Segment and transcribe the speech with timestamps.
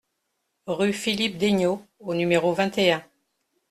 [0.65, 3.03] Rue Philippe d'Aigneaux au numéro vingt et un